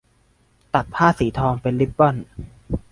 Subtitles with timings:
[0.73, 2.15] ตัดผ้าสีทองเป็นริบบอน